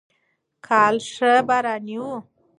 کال 0.67 0.95
ښه 1.13 1.31
باراني 1.47 1.97
و. 2.03 2.05